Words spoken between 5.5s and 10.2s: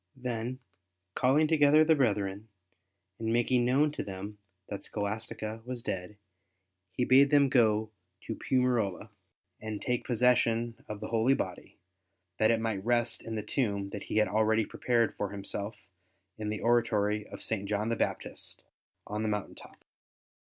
was dead, he bade them go to Piumarola and take